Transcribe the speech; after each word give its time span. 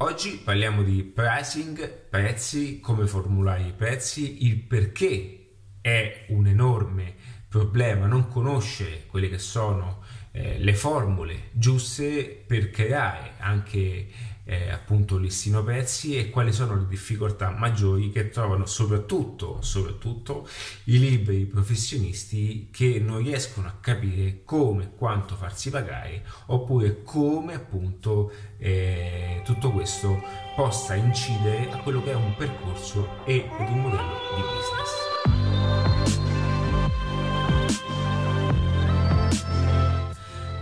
Oggi 0.00 0.42
parliamo 0.44 0.82
di 0.82 1.02
pricing, 1.04 1.90
prezzi, 2.10 2.80
come 2.80 3.06
formulare 3.06 3.62
i 3.62 3.72
prezzi, 3.72 4.44
il 4.44 4.58
perché 4.58 5.54
è 5.80 6.26
un 6.28 6.46
enorme 6.46 7.14
problema 7.48 8.04
non 8.04 8.28
conoscere 8.28 9.06
quelle 9.06 9.30
che 9.30 9.38
sono 9.38 10.02
eh, 10.32 10.58
le 10.58 10.74
formule 10.74 11.48
giuste 11.52 12.44
per 12.46 12.68
creare 12.68 13.36
anche 13.38 14.06
eh, 14.48 14.70
appunto 14.70 15.18
listino 15.18 15.62
prezzi 15.64 16.16
e 16.16 16.30
quali 16.30 16.52
sono 16.52 16.76
le 16.76 16.86
difficoltà 16.86 17.50
maggiori 17.50 18.10
che 18.10 18.28
trovano 18.28 18.64
soprattutto, 18.64 19.60
soprattutto 19.60 20.48
i 20.84 20.98
liberi 21.00 21.44
professionisti 21.46 22.68
che 22.70 23.00
non 23.00 23.18
riescono 23.18 23.66
a 23.66 23.74
capire 23.80 24.42
come 24.44 24.84
e 24.84 24.90
quanto 24.96 25.34
farsi 25.34 25.70
pagare 25.70 26.24
oppure 26.46 27.02
come 27.02 27.54
appunto 27.54 28.30
eh, 28.58 29.42
tutto 29.44 29.72
questo 29.72 30.22
possa 30.54 30.94
incidere 30.94 31.68
a 31.72 31.78
quello 31.78 32.02
che 32.02 32.12
è 32.12 32.14
un 32.14 32.34
percorso 32.36 33.24
e 33.24 33.48
ad 33.50 33.68
un 33.68 33.80
modello 33.80 34.14
di 34.36 34.42
business. 34.42 35.95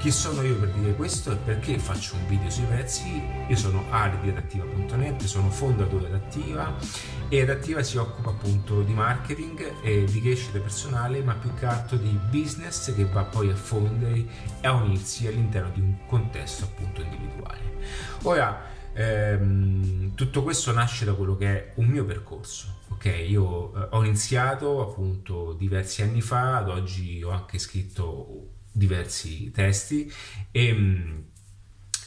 Chi 0.05 0.11
sono 0.11 0.43
io 0.43 0.59
per 0.59 0.69
dire 0.73 0.95
questo 0.95 1.33
e 1.33 1.37
perché 1.37 1.79
faccio 1.79 2.17
un 2.17 2.27
video 2.27 2.51
sui 2.51 2.67
prezzi? 2.67 3.23
Io 3.49 3.57
sono 3.57 3.87
Ali 3.89 4.21
di 4.21 4.29
adattiva.net, 4.29 5.23
sono 5.23 5.49
fondatore 5.49 6.09
Adattiva 6.09 6.77
e 7.31 7.41
Adattiva 7.41 7.83
si 7.83 7.97
occupa 7.97 8.29
appunto 8.29 8.83
di 8.83 8.93
marketing 8.93 9.81
e 9.83 10.05
di 10.05 10.21
crescita 10.21 10.59
personale, 10.59 11.23
ma 11.23 11.33
più 11.33 11.55
che 11.55 11.65
altro 11.65 11.97
di 11.97 12.11
business 12.29 12.95
che 12.95 13.07
va 13.07 13.25
poi 13.25 13.51
a 13.51 13.57
fondere 13.57 14.27
e 14.61 14.67
a 14.67 14.73
unirsi 14.73 15.27
all'interno 15.27 15.71
di 15.71 15.81
un 15.81 15.97
contesto 16.07 16.65
appunto 16.65 17.01
individuale. 17.01 17.63
Ora, 18.25 18.61
ehm, 18.93 20.15
tutto 20.15 20.43
questo 20.43 20.71
nasce 20.73 21.07
da 21.07 21.15
quello 21.15 21.35
che 21.35 21.47
è 21.47 21.73
un 21.77 21.87
mio 21.87 22.05
percorso. 22.05 22.81
Ok, 22.91 23.07
io 23.27 23.75
eh, 23.75 23.89
ho 23.93 24.05
iniziato 24.05 24.83
appunto 24.83 25.55
diversi 25.55 26.03
anni 26.03 26.21
fa, 26.21 26.59
ad 26.59 26.69
oggi 26.69 27.23
ho 27.23 27.31
anche 27.31 27.59
scritto 27.59 28.51
diversi 28.77 29.53
testi 29.53 30.13
e, 30.51 31.25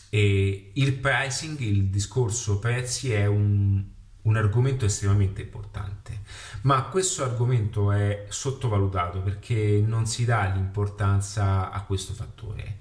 e 0.09 0.71
il 0.73 0.93
pricing, 0.93 1.57
il 1.59 1.85
discorso 1.85 2.59
prezzi 2.59 3.13
è 3.13 3.25
un, 3.25 3.81
un 4.23 4.35
argomento 4.35 4.85
estremamente 4.85 5.41
importante, 5.43 6.21
ma 6.63 6.83
questo 6.83 7.23
argomento 7.23 7.93
è 7.93 8.25
sottovalutato 8.27 9.21
perché 9.21 9.81
non 9.85 10.05
si 10.05 10.25
dà 10.25 10.51
l'importanza 10.53 11.71
a 11.71 11.81
questo 11.83 12.13
fattore. 12.13 12.79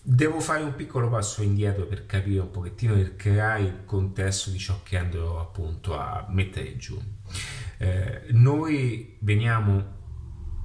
Devo 0.00 0.38
fare 0.38 0.62
un 0.62 0.76
piccolo 0.76 1.08
passo 1.08 1.42
indietro 1.42 1.86
per 1.86 2.06
capire 2.06 2.40
un 2.40 2.50
pochettino 2.50 2.94
e 2.94 3.16
creare 3.16 3.62
il 3.62 3.84
contesto 3.84 4.50
di 4.50 4.58
ciò 4.58 4.80
che 4.82 4.98
andrò 4.98 5.40
appunto 5.40 5.98
a 5.98 6.26
mettere 6.28 6.76
giù. 6.76 7.00
Eh, 7.78 8.26
noi 8.28 9.16
veniamo 9.20 10.02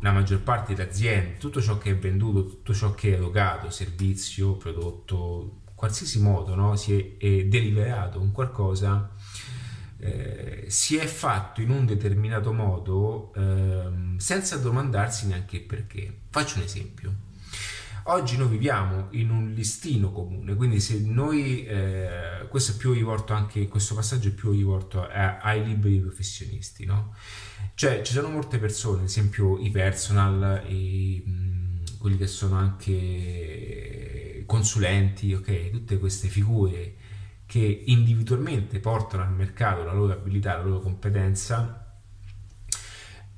la 0.02 0.11
maggior 0.11 0.39
parte 0.42 0.73
delle 0.73 0.89
aziende, 0.89 1.38
tutto 1.38 1.61
ciò 1.61 1.78
che 1.78 1.92
è 1.92 1.97
venduto, 1.97 2.45
tutto 2.45 2.73
ciò 2.73 2.94
che 2.94 3.11
è 3.11 3.14
erogato, 3.14 3.69
servizio, 3.69 4.55
prodotto, 4.55 5.61
qualsiasi 5.75 6.19
modo 6.22 6.55
no? 6.55 6.75
si 6.75 6.94
è, 6.94 7.17
è 7.17 7.45
deliberato 7.45 8.20
un 8.20 8.31
qualcosa, 8.31 9.09
eh, 9.97 10.66
si 10.67 10.97
è 10.97 11.05
fatto 11.05 11.61
in 11.61 11.70
un 11.70 11.86
determinato 11.86 12.53
modo 12.53 13.33
eh, 13.36 14.16
senza 14.17 14.58
domandarsi 14.58 15.27
neanche 15.27 15.58
il 15.58 15.64
perché. 15.64 16.20
Faccio 16.30 16.58
un 16.58 16.64
esempio. 16.64 17.27
Oggi 18.11 18.38
noi 18.38 18.47
viviamo 18.47 19.09
in 19.11 19.29
un 19.29 19.52
listino 19.52 20.11
comune, 20.11 20.55
quindi 20.55 20.79
se 20.79 20.99
noi, 20.99 21.63
eh, 21.63 22.47
questo 22.49 22.71
è 22.71 22.75
più 22.75 22.91
rivolto 22.91 23.33
anche, 23.33 23.67
questo 23.67 23.93
passaggio 23.93 24.29
è 24.29 24.31
più 24.31 24.49
rivolto 24.49 25.07
ai 25.07 25.63
liberi 25.63 25.99
professionisti, 25.99 26.85
no? 26.85 27.13
Cioè, 27.75 28.02
ci 28.02 28.13
sono 28.13 28.30
molte 28.30 28.57
persone, 28.57 29.02
ad 29.02 29.05
esempio 29.05 29.59
i 29.59 29.69
personal, 29.69 30.64
i, 30.67 31.21
mh, 31.23 31.99
quelli 31.99 32.17
che 32.17 32.25
sono 32.25 32.55
anche 32.55 34.43
consulenti, 34.47 35.31
ok? 35.36 35.70
Tutte 35.70 35.99
queste 35.99 36.30
figure 36.30 36.95
che 37.45 37.83
individualmente 37.86 38.80
portano 38.80 39.21
al 39.21 39.33
mercato 39.33 39.83
la 39.83 39.93
loro 39.93 40.14
abilità, 40.14 40.58
la 40.58 40.64
loro 40.64 40.80
competenza, 40.80 41.89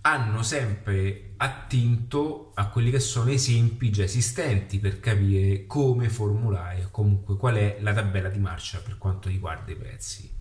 hanno 0.02 0.42
sempre 0.42 1.34
attinto 1.38 2.52
a 2.56 2.70
quelli 2.70 2.90
che 2.90 3.00
sono 3.00 3.30
esempi 3.30 3.92
già 3.92 4.04
esistenti 4.04 4.80
per 4.80 5.00
capire 5.00 5.66
come 5.68 6.10
formulare, 6.10 6.88
comunque 6.92 7.38
qual 7.38 7.56
è 7.56 7.78
la 7.82 7.94
tabella 7.94 8.30
di 8.30 8.40
marcia 8.40 8.80
per 8.80 8.98
quanto 8.98 9.30
riguarda 9.30 9.72
i 9.72 9.76
prezzi. 9.76 10.40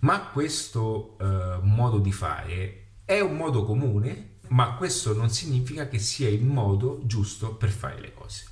Ma 0.00 0.20
questo 0.26 1.16
eh, 1.18 1.58
modo 1.62 1.98
di 1.98 2.12
fare 2.12 2.86
è 3.04 3.20
un 3.20 3.36
modo 3.36 3.64
comune, 3.64 4.36
ma 4.48 4.74
questo 4.74 5.12
non 5.12 5.30
significa 5.30 5.88
che 5.88 5.98
sia 5.98 6.28
il 6.28 6.44
modo 6.44 7.00
giusto 7.04 7.54
per 7.54 7.70
fare 7.70 8.00
le 8.00 8.14
cose. 8.14 8.44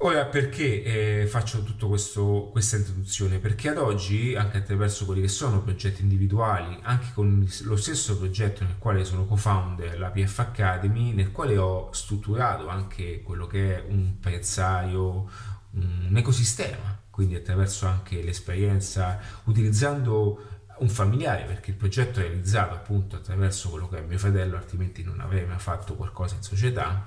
Ora 0.00 0.26
perché 0.26 0.82
eh, 1.22 1.26
faccio 1.26 1.62
tutta 1.62 1.86
questa 1.86 2.76
introduzione? 2.76 3.38
Perché 3.38 3.70
ad 3.70 3.78
oggi, 3.78 4.34
anche 4.34 4.58
attraverso 4.58 5.06
quelli 5.06 5.22
che 5.22 5.28
sono 5.28 5.62
progetti 5.62 6.02
individuali, 6.02 6.78
anche 6.82 7.06
con 7.14 7.48
lo 7.62 7.76
stesso 7.76 8.18
progetto 8.18 8.62
nel 8.62 8.76
quale 8.78 9.06
sono 9.06 9.24
co-founder, 9.24 9.98
la 9.98 10.10
PF 10.10 10.38
Academy, 10.40 11.14
nel 11.14 11.32
quale 11.32 11.56
ho 11.56 11.90
strutturato 11.92 12.68
anche 12.68 13.22
quello 13.22 13.46
che 13.46 13.76
è 13.76 13.84
un 13.88 14.20
prezzario, 14.20 15.30
un 15.70 16.14
ecosistema, 16.14 17.00
quindi 17.08 17.34
attraverso 17.34 17.86
anche 17.86 18.22
l'esperienza, 18.22 19.18
utilizzando 19.44 20.56
un 20.78 20.88
familiare 20.90 21.44
perché 21.44 21.70
il 21.70 21.76
progetto 21.76 22.20
è 22.20 22.24
realizzato 22.24 22.74
appunto 22.74 23.16
attraverso 23.16 23.70
quello 23.70 23.88
che 23.88 23.98
è 23.98 24.02
mio 24.02 24.18
fratello 24.18 24.58
altrimenti 24.58 25.02
non 25.02 25.20
avrei 25.20 25.46
mai 25.46 25.58
fatto 25.58 25.94
qualcosa 25.94 26.34
in 26.34 26.42
società 26.42 27.06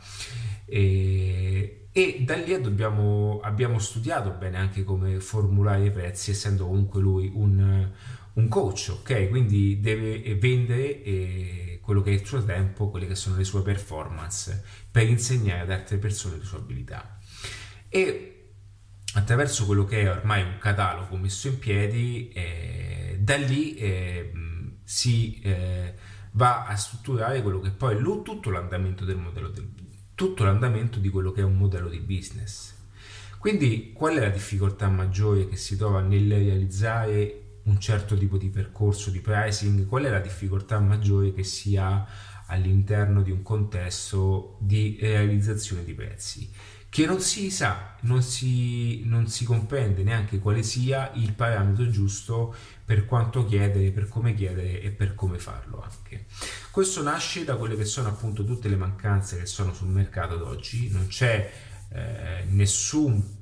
e, 0.69 1.87
e 1.91 2.21
da 2.23 2.35
lì 2.35 2.59
dobbiamo, 2.61 3.39
abbiamo 3.41 3.79
studiato 3.79 4.31
bene 4.31 4.57
anche 4.57 4.83
come 4.83 5.19
formulare 5.19 5.85
i 5.85 5.91
prezzi 5.91 6.31
essendo 6.31 6.65
comunque 6.65 7.01
lui 7.01 7.31
un, 7.33 7.89
un 8.33 8.47
coach 8.47 8.89
ok? 8.99 9.29
Quindi 9.29 9.79
deve 9.79 10.35
vendere 10.35 11.03
eh, 11.03 11.79
quello 11.81 12.01
che 12.01 12.11
è 12.11 12.13
il 12.13 12.25
suo 12.25 12.43
tempo 12.43 12.89
quelle 12.89 13.07
che 13.07 13.15
sono 13.15 13.37
le 13.37 13.43
sue 13.43 13.61
performance 13.61 14.63
per 14.91 15.07
insegnare 15.07 15.61
ad 15.61 15.71
altre 15.71 15.97
persone 15.97 16.37
le 16.37 16.45
sue 16.45 16.59
abilità. 16.59 17.19
E 17.89 18.35
attraverso 19.13 19.65
quello 19.65 19.85
che 19.85 20.01
è 20.01 20.09
ormai 20.09 20.43
un 20.43 20.57
catalogo 20.59 21.17
messo 21.17 21.47
in 21.47 21.57
piedi 21.57 22.29
eh, 22.29 23.17
da 23.19 23.35
lì 23.37 23.75
eh, 23.75 24.31
si 24.83 25.39
eh, 25.41 25.95
va 26.31 26.65
a 26.65 26.75
strutturare 26.75 27.41
quello 27.41 27.59
che 27.59 27.71
poi 27.71 27.95
è 27.95 28.01
tutto 28.23 28.49
l'andamento 28.49 29.05
del 29.05 29.17
modello 29.17 29.49
del, 29.49 29.67
tutto 30.19 30.43
l'andamento 30.43 30.99
di 30.99 31.07
quello 31.07 31.31
che 31.31 31.39
è 31.39 31.45
un 31.45 31.55
modello 31.55 31.87
di 31.87 32.01
business. 32.01 32.73
Quindi 33.37 33.93
qual 33.93 34.17
è 34.17 34.19
la 34.19 34.27
difficoltà 34.27 34.89
maggiore 34.89 35.47
che 35.47 35.55
si 35.55 35.77
trova 35.77 36.01
nel 36.01 36.29
realizzare 36.29 37.61
un 37.63 37.79
certo 37.79 38.17
tipo 38.17 38.37
di 38.37 38.49
percorso 38.49 39.11
di 39.11 39.21
pricing? 39.21 39.87
Qual 39.87 40.03
è 40.03 40.09
la 40.09 40.19
difficoltà 40.19 40.77
maggiore 40.81 41.31
che 41.31 41.45
si 41.45 41.77
ha 41.77 42.05
all'interno 42.47 43.21
di 43.21 43.31
un 43.31 43.43
contesto 43.43 44.57
di 44.59 44.97
realizzazione 44.99 45.85
di 45.85 45.93
prezzi 45.93 46.51
che 46.89 47.05
non 47.05 47.21
si 47.21 47.51
sa, 47.51 47.95
non 48.01 48.23
si, 48.23 49.03
non 49.05 49.27
si 49.27 49.45
comprende 49.45 50.01
neanche 50.03 50.39
quale 50.39 50.63
sia 50.63 51.11
il 51.13 51.33
parametro 51.33 51.89
giusto 51.89 52.55
per 52.83 53.05
quanto 53.05 53.45
chiedere, 53.45 53.91
per 53.91 54.07
come 54.07 54.33
chiedere 54.33 54.81
e 54.81 54.89
per 54.89 55.13
come 55.13 55.37
farlo 55.37 55.83
anche. 55.83 56.25
Questo 56.71 57.03
nasce 57.03 57.43
da 57.43 57.55
quelle 57.55 57.75
che 57.75 57.85
sono 57.85 58.09
appunto 58.09 58.43
tutte 58.43 58.69
le 58.69 58.75
mancanze 58.75 59.37
che 59.37 59.45
sono 59.45 59.73
sul 59.73 59.89
mercato 59.89 60.33
ad 60.33 60.41
oggi, 60.41 60.89
non 60.89 61.07
c'è 61.07 61.51
eh, 61.89 62.43
nessun 62.49 63.37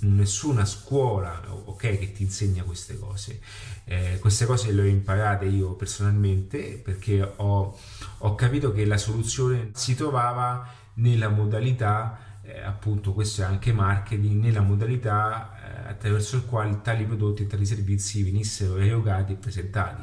nessuna 0.00 0.64
scuola 0.64 1.42
okay, 1.64 1.98
che 1.98 2.12
ti 2.12 2.22
insegna 2.22 2.62
queste 2.62 2.96
cose. 2.98 3.40
Eh, 3.84 4.18
queste 4.20 4.44
cose 4.46 4.70
le 4.70 4.82
ho 4.82 4.84
imparate 4.84 5.46
io 5.46 5.72
personalmente 5.72 6.78
perché 6.78 7.20
ho, 7.22 7.76
ho 8.18 8.34
capito 8.36 8.72
che 8.72 8.84
la 8.84 8.98
soluzione 8.98 9.70
si 9.74 9.96
trovava 9.96 10.72
nella 10.94 11.28
modalità 11.28 12.27
eh, 12.48 12.62
appunto 12.62 13.12
questo 13.12 13.42
è 13.42 13.44
anche 13.44 13.72
marketing 13.72 14.42
nella 14.42 14.62
modalità 14.62 15.84
eh, 15.84 15.88
attraverso 15.90 16.36
il 16.36 16.46
quale 16.46 16.80
tali 16.80 17.04
prodotti 17.04 17.42
e 17.42 17.46
tali 17.46 17.66
servizi 17.66 18.22
venissero 18.22 18.78
erogati 18.78 19.32
e 19.32 19.36
presentati. 19.36 20.02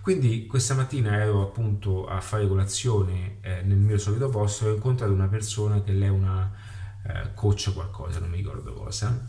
Quindi 0.00 0.46
questa 0.46 0.74
mattina 0.74 1.16
ero 1.16 1.42
appunto 1.42 2.06
a 2.06 2.20
fare 2.20 2.48
colazione 2.48 3.38
eh, 3.40 3.62
nel 3.62 3.78
mio 3.78 3.98
solito 3.98 4.28
posto 4.28 4.66
e 4.66 4.70
ho 4.70 4.74
incontrato 4.74 5.12
una 5.12 5.28
persona 5.28 5.80
che 5.82 5.92
lei 5.92 6.08
è 6.08 6.10
una 6.10 6.52
eh, 7.06 7.34
coach 7.34 7.72
qualcosa, 7.72 8.18
non 8.18 8.30
mi 8.30 8.38
ricordo 8.38 8.72
cosa, 8.72 9.24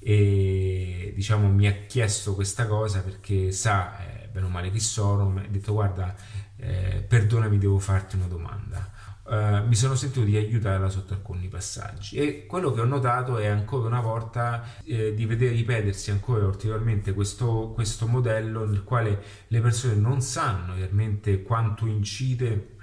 e 0.00 1.12
diciamo 1.14 1.48
mi 1.48 1.68
ha 1.68 1.86
chiesto 1.86 2.34
questa 2.34 2.66
cosa 2.66 3.02
perché 3.02 3.52
sa 3.52 4.22
eh, 4.24 4.26
bene 4.26 4.46
o 4.46 4.48
male 4.48 4.72
chi 4.72 4.80
sono, 4.80 5.28
mi 5.28 5.44
ha 5.44 5.48
detto 5.48 5.72
guarda 5.72 6.12
eh, 6.56 7.04
perdonami 7.06 7.56
devo 7.56 7.78
farti 7.78 8.16
una 8.16 8.26
domanda 8.26 8.97
Uh, 9.28 9.66
mi 9.66 9.74
sono 9.74 9.94
sentito 9.94 10.24
di 10.24 10.38
aiutarla 10.38 10.88
sotto 10.88 11.12
alcuni 11.12 11.48
passaggi 11.48 12.16
e 12.16 12.46
quello 12.46 12.72
che 12.72 12.80
ho 12.80 12.86
notato 12.86 13.36
è 13.36 13.46
ancora 13.46 13.86
una 13.86 14.00
volta 14.00 14.64
eh, 14.84 15.12
di 15.12 15.26
vedere 15.26 15.54
ripetersi 15.54 16.10
ancora 16.10 16.46
ulteriormente 16.46 17.12
questo, 17.12 17.72
questo 17.74 18.06
modello 18.06 18.64
nel 18.64 18.84
quale 18.84 19.22
le 19.48 19.60
persone 19.60 19.96
non 19.96 20.22
sanno 20.22 20.76
realmente 20.76 21.42
quanto 21.42 21.84
incide 21.84 22.76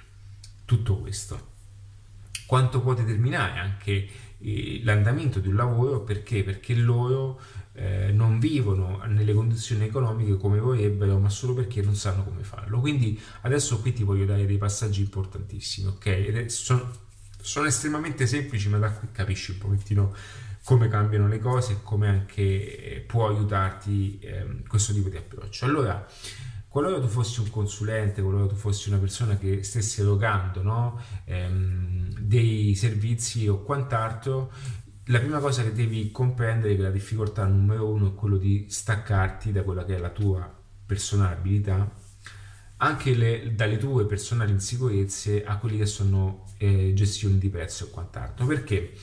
tutto 0.66 1.00
questo 1.00 1.54
quanto 2.46 2.82
può 2.82 2.94
determinare 2.94 3.60
anche 3.60 4.08
eh, 4.40 4.82
l'andamento 4.84 5.40
di 5.40 5.48
un 5.48 5.56
lavoro 5.56 6.02
perché? 6.02 6.44
Perché 6.44 6.76
loro 6.76 7.40
eh, 7.74 8.12
vivono 8.46 9.02
nelle 9.08 9.34
condizioni 9.34 9.86
economiche 9.86 10.38
come 10.38 10.60
vorrebbero, 10.60 11.18
ma 11.18 11.30
solo 11.30 11.56
perché 11.56 11.82
non 11.82 11.96
sanno 11.96 12.24
come 12.24 12.44
farlo. 12.44 12.80
Quindi 12.80 13.20
adesso 13.42 13.80
qui 13.80 13.92
ti 13.92 14.04
voglio 14.04 14.26
dare 14.26 14.46
dei 14.46 14.60
passaggi 14.60 15.02
importantissimi, 15.02 15.88
ok? 15.88 16.46
Sono, 16.52 16.92
sono 17.42 17.66
estremamente 17.66 18.28
semplici, 18.28 18.70
ma 18.70 18.78
da 18.78 18.92
qui 18.92 19.08
capisci 19.12 19.52
un 19.52 19.58
pochettino 19.58 20.14
come 20.64 20.88
cambiano 20.88 21.28
le 21.28 21.40
cose 21.40 21.74
e 21.74 21.78
come 21.82 22.08
anche 22.08 23.04
può 23.08 23.30
aiutarti 23.30 24.20
eh, 24.20 24.62
questo 24.68 24.94
tipo 24.94 25.10
di 25.10 25.18
approccio. 25.18 25.66
Allora, 25.66 26.08
qualora 26.68 27.00
tu 27.00 27.08
fossi 27.08 27.40
un 27.40 27.50
consulente, 27.50 28.22
qualora 28.22 28.46
tu 28.46 28.56
fossi 28.56 28.90
una 28.90 29.00
persona 29.00 29.38
che 29.38 29.64
stesse 29.64 30.02
erogando 30.02 30.62
no? 30.62 31.02
ehm, 31.26 32.14
dei 32.20 32.76
servizi 32.76 33.48
o 33.48 33.64
quant'altro, 33.64 34.52
la 35.06 35.20
prima 35.20 35.40
cosa 35.40 35.64
che 35.64 35.72
devi 35.72 36.12
comprendere 36.12 36.74
è 36.74 36.76
che 36.76 36.82
la 36.82 36.90
difficoltà 36.90 37.46
numero 37.46 37.88
uno 37.90 38.10
è 38.10 38.16
quello 38.16 38.38
di 38.38 38.66
staccarti 38.70 39.52
da 39.52 39.64
quella 39.64 39.86
che 39.86 39.96
è 39.96 40.00
la 40.00 40.10
tua 40.10 40.52
personale 40.86 41.36
abilità, 41.36 41.92
anche 42.78 43.14
le, 43.14 43.54
dalle 43.56 43.78
tue 43.78 44.06
personali 44.06 44.52
insicurezze 44.52 45.44
a 45.46 45.58
quelli 45.58 45.78
che 45.78 45.86
sono 45.86 46.46
eh, 46.58 46.94
gestioni 46.94 47.38
di 47.38 47.50
prezzo 47.50 47.86
e 47.86 47.90
quant'altro. 47.92 48.46
Perché? 48.46 48.94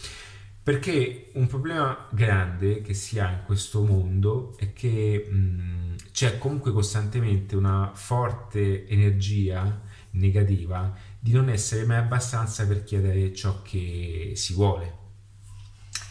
Perché 0.62 1.30
un 1.34 1.46
problema 1.46 2.06
grande 2.12 2.82
che 2.82 2.94
si 2.94 3.18
ha 3.18 3.30
in 3.30 3.42
questo 3.44 3.82
mondo 3.84 4.56
è 4.58 4.72
che 4.72 5.26
mh, 5.28 5.96
c'è 6.12 6.38
comunque 6.38 6.72
costantemente 6.72 7.56
una 7.56 7.92
forte 7.94 8.86
energia 8.88 9.80
negativa 10.12 10.94
di 11.18 11.32
non 11.32 11.48
essere 11.48 11.84
mai 11.84 11.98
abbastanza 11.98 12.66
per 12.66 12.84
chiedere 12.84 13.34
ciò 13.34 13.62
che 13.62 14.32
si 14.34 14.54
vuole. 14.54 15.01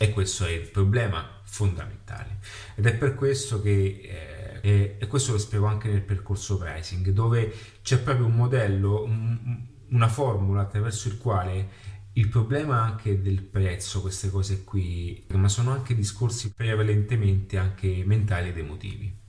E 0.01 0.09
questo 0.09 0.45
è 0.45 0.49
il 0.49 0.67
problema 0.67 1.41
fondamentale. 1.43 2.39
Ed 2.73 2.87
è 2.87 2.95
per 2.95 3.13
questo 3.13 3.61
che, 3.61 4.59
eh, 4.59 4.97
e 4.97 5.05
questo 5.05 5.33
lo 5.33 5.37
spiego 5.37 5.67
anche 5.67 5.89
nel 5.89 6.01
percorso 6.01 6.57
pricing, 6.57 7.09
dove 7.09 7.53
c'è 7.83 7.99
proprio 7.99 8.25
un 8.25 8.33
modello, 8.33 9.03
un, 9.03 9.63
una 9.89 10.07
formula 10.07 10.61
attraverso 10.61 11.07
il 11.07 11.19
quale 11.19 11.69
il 12.13 12.29
problema 12.29 12.81
anche 12.81 13.21
del 13.21 13.43
prezzo, 13.43 14.01
queste 14.01 14.31
cose 14.31 14.63
qui, 14.63 15.23
ma 15.33 15.47
sono 15.47 15.69
anche 15.69 15.93
discorsi 15.93 16.51
prevalentemente 16.51 17.59
anche 17.59 18.01
mentali 18.03 18.49
ed 18.49 18.57
emotivi 18.57 19.20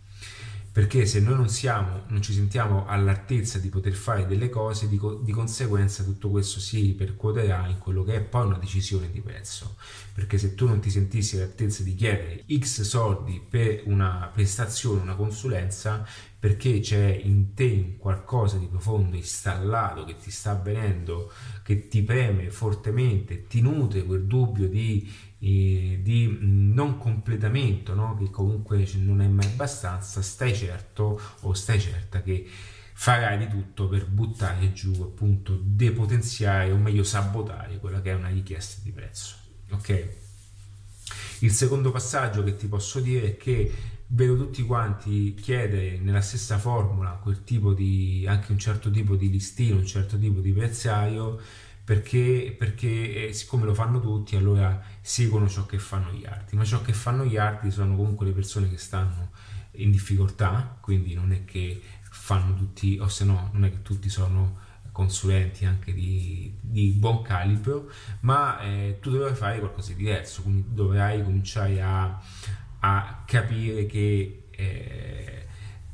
perché 0.72 1.04
se 1.04 1.20
noi 1.20 1.34
non 1.34 1.50
siamo, 1.50 2.04
non 2.08 2.22
ci 2.22 2.32
sentiamo 2.32 2.86
all'altezza 2.86 3.58
di 3.58 3.69
poter 3.69 3.92
fare 3.92 4.26
delle 4.26 4.48
cose, 4.48 4.88
di, 4.88 4.96
co- 4.96 5.16
di, 5.16 5.30
conseguenza 5.30 6.02
tutto 6.02 6.30
questo 6.30 6.60
si 6.60 6.80
ripercuoterà 6.80 7.66
in 7.66 7.78
quello 7.78 8.02
che 8.02 8.14
è 8.14 8.20
poi 8.22 8.46
una 8.46 8.56
decisione 8.56 9.10
di 9.10 9.20
prezzo. 9.20 9.76
Perché 10.14 10.38
se 10.38 10.54
tu 10.54 10.66
non 10.66 10.80
ti 10.80 10.88
sentissi 10.88 11.36
all'altezza 11.36 11.82
di 11.82 11.94
chiedere 11.94 12.44
X 12.50 12.80
soldi 12.80 13.42
per 13.46 13.82
una 13.84 14.30
prestazione, 14.32 15.02
una 15.02 15.14
consulenza, 15.14 16.06
perché 16.38 16.80
c'è 16.80 17.20
in 17.22 17.52
te 17.52 17.96
qualcosa 17.98 18.56
di 18.56 18.66
profondo 18.66 19.14
installato 19.14 20.04
che 20.04 20.16
ti 20.16 20.30
sta 20.30 20.52
avvenendo, 20.52 21.30
che 21.62 21.86
ti 21.88 22.02
preme 22.02 22.50
fortemente, 22.50 23.46
ti 23.46 23.60
nutre 23.60 24.04
quel 24.04 24.25
dubbio 24.25 24.68
di 24.68 25.06
di 25.42 26.38
non 26.40 26.98
completamento, 26.98 27.94
no? 27.94 28.16
che 28.16 28.30
comunque 28.30 28.88
non 28.98 29.20
è 29.20 29.26
mai 29.26 29.46
abbastanza, 29.46 30.22
stai 30.22 30.54
certo 30.54 31.20
o 31.40 31.52
stai 31.52 31.80
certa 31.80 32.22
che 32.22 32.46
farai 32.94 33.38
di 33.38 33.48
tutto 33.48 33.88
per 33.88 34.06
buttare 34.06 34.72
giù, 34.72 34.92
appunto, 35.02 35.58
depotenziare 35.60 36.70
o 36.70 36.76
meglio 36.76 37.02
sabotare 37.02 37.78
quella 37.78 38.00
che 38.00 38.12
è 38.12 38.14
una 38.14 38.28
richiesta 38.28 38.80
di 38.84 38.92
prezzo. 38.92 39.34
Ok? 39.70 40.08
Il 41.40 41.50
secondo 41.50 41.90
passaggio 41.90 42.44
che 42.44 42.54
ti 42.54 42.68
posso 42.68 43.00
dire 43.00 43.30
è 43.32 43.36
che 43.36 43.72
vedo 44.06 44.36
tutti 44.36 44.62
quanti 44.62 45.34
chiedere 45.34 45.98
nella 45.98 46.20
stessa 46.20 46.58
formula 46.58 47.18
quel 47.20 47.42
tipo 47.42 47.72
di 47.72 48.24
anche 48.28 48.52
un 48.52 48.58
certo 48.58 48.90
tipo 48.90 49.16
di 49.16 49.28
listino, 49.28 49.76
un 49.76 49.86
certo 49.86 50.16
tipo 50.18 50.38
di 50.38 50.52
prezzaio 50.52 51.40
perché, 51.84 52.55
perché 52.56 53.29
eh, 53.29 53.32
siccome 53.32 53.64
lo 53.64 53.75
fanno 53.75 54.00
tutti 54.00 54.37
allora 54.37 54.81
seguono 55.00 55.49
ciò 55.49 55.67
che 55.67 55.79
fanno 55.79 56.12
gli 56.12 56.25
altri 56.25 56.56
ma 56.56 56.64
ciò 56.64 56.81
che 56.82 56.93
fanno 56.93 57.25
gli 57.25 57.37
altri 57.37 57.70
sono 57.70 57.96
comunque 57.96 58.26
le 58.26 58.32
persone 58.32 58.69
che 58.69 58.79
stanno 58.79 59.31
in 59.73 59.90
difficoltà 59.90 60.76
quindi 60.81 61.14
non 61.14 61.32
è 61.32 61.44
che 61.44 61.81
fanno 62.02 62.55
tutti 62.55 62.99
o 63.00 63.08
se 63.08 63.25
no 63.25 63.50
non 63.52 63.64
è 63.64 63.70
che 63.70 63.82
tutti 63.82 64.08
sono 64.08 64.61
consulenti 64.93 65.64
anche 65.64 65.93
di, 65.93 66.55
di 66.61 66.90
buon 66.90 67.23
calibro 67.23 67.90
ma 68.20 68.61
eh, 68.61 68.99
tu 69.00 69.11
dovrai 69.11 69.35
fare 69.35 69.58
qualcosa 69.58 69.93
di 69.93 70.05
diverso. 70.05 70.43
Quindi 70.43 70.67
dovrai 70.69 71.25
cominciare 71.25 71.81
a, 71.82 72.23
a 72.81 73.23
capire 73.26 73.87
che 73.87 74.44
eh, 74.50 75.41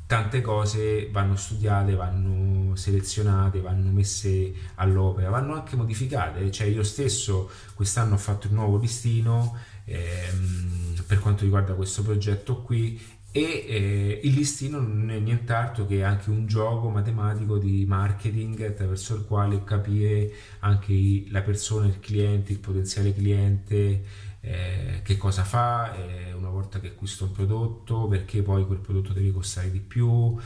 tante 0.09 0.41
cose 0.41 1.07
vanno 1.11 1.35
studiate, 1.35 1.93
vanno 1.93 2.75
selezionate, 2.75 3.61
vanno 3.61 3.91
messe 3.91 4.51
all'opera, 4.73 5.29
vanno 5.29 5.53
anche 5.53 5.75
modificate. 5.75 6.49
Cioè 6.49 6.65
io 6.65 6.81
stesso 6.81 7.47
quest'anno 7.75 8.15
ho 8.15 8.17
fatto 8.17 8.47
il 8.47 8.53
nuovo 8.53 8.79
listino 8.79 9.55
ehm, 9.85 11.03
per 11.05 11.19
quanto 11.19 11.43
riguarda 11.43 11.75
questo 11.75 12.01
progetto 12.01 12.63
qui 12.63 12.99
e 13.31 13.41
eh, 13.41 14.19
il 14.23 14.33
listino 14.33 14.79
non 14.79 15.11
è 15.11 15.19
nient'altro 15.19 15.85
che 15.85 16.03
anche 16.03 16.31
un 16.31 16.47
gioco 16.47 16.89
matematico 16.89 17.59
di 17.59 17.85
marketing 17.85 18.63
attraverso 18.63 19.13
il 19.13 19.25
quale 19.25 19.63
capire 19.63 20.31
anche 20.61 21.25
la 21.29 21.43
persona, 21.43 21.85
il 21.85 21.99
cliente, 21.99 22.51
il 22.51 22.57
potenziale 22.57 23.13
cliente, 23.13 24.03
eh, 24.41 25.01
che 25.03 25.17
cosa 25.17 25.43
fa? 25.43 25.95
Eh, 25.95 26.33
una 26.33 26.49
volta 26.49 26.79
che 26.79 26.87
acquista 26.87 27.23
un 27.25 27.31
prodotto, 27.31 28.07
perché 28.07 28.41
poi 28.41 28.65
quel 28.65 28.79
prodotto 28.79 29.13
deve 29.13 29.31
costare 29.31 29.71
di 29.71 29.79
più? 29.79 30.37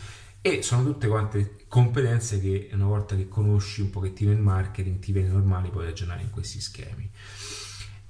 E 0.41 0.61
sono 0.61 0.83
tutte 0.83 1.07
quante 1.07 1.65
competenze 1.67 2.39
che 2.41 2.69
una 2.73 2.85
volta 2.85 3.15
che 3.15 3.27
conosci 3.27 3.81
un 3.81 3.89
pochettino 3.89 4.31
il 4.31 4.39
marketing 4.39 4.99
ti 4.99 5.13
viene 5.13 5.29
normale 5.29 5.69
poi 5.69 5.85
ragionare 5.85 6.23
in 6.23 6.31
questi 6.31 6.59
schemi 6.59 7.09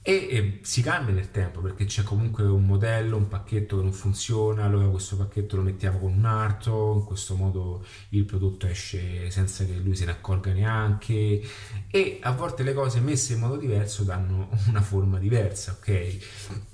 e, 0.05 0.27
e, 0.29 0.59
si 0.63 0.81
cambia 0.81 1.13
nel 1.13 1.31
tempo 1.31 1.61
perché 1.61 1.85
c'è 1.85 2.03
comunque 2.03 2.43
un 2.43 2.65
modello, 2.65 3.15
un 3.15 3.29
pacchetto 3.29 3.77
che 3.77 3.83
non 3.83 3.93
funziona, 3.93 4.65
allora 4.65 4.85
questo 4.87 5.15
pacchetto 5.15 5.55
lo 5.55 5.61
mettiamo 5.61 5.99
con 5.99 6.11
un 6.11 6.25
altro, 6.25 6.95
in 6.95 7.05
questo 7.05 7.35
modo 7.35 7.85
il 8.09 8.25
prodotto 8.25 8.67
esce 8.67 9.31
senza 9.31 9.63
che 9.63 9.75
lui 9.77 9.95
se 9.95 10.03
ne 10.03 10.11
accorga 10.11 10.51
neanche 10.51 11.41
e 11.89 12.19
a 12.21 12.31
volte 12.33 12.63
le 12.63 12.73
cose 12.73 12.99
messe 12.99 13.33
in 13.33 13.39
modo 13.39 13.55
diverso 13.55 14.03
danno 14.03 14.49
una 14.67 14.81
forma 14.81 15.17
diversa, 15.19 15.71
ok? 15.71 15.87